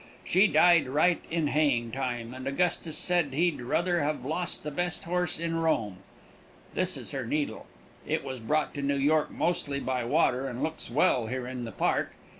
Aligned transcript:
She 0.23 0.47
died 0.47 0.87
right 0.87 1.21
in 1.29 1.45
haying 1.49 1.91
time, 1.91 2.33
and 2.33 2.47
Augustus 2.47 2.97
said 2.97 3.35
he'd 3.35 3.61
ruther 3.61 3.99
of 3.99 4.25
lost 4.25 4.63
the 4.63 4.71
best 4.71 5.03
horse 5.03 5.37
in 5.39 5.57
Rome. 5.59 5.97
This 6.73 6.97
is 6.97 7.11
her 7.11 7.23
needle. 7.23 7.67
It 8.07 8.23
was 8.23 8.39
brought 8.39 8.73
to 8.73 8.81
New 8.81 8.97
York 8.97 9.29
mostly 9.29 9.79
by 9.79 10.03
water, 10.05 10.47
and 10.47 10.63
looks 10.63 10.89
well 10.89 11.27
here 11.27 11.45
in 11.45 11.65
the 11.65 11.71
park. 11.71 12.13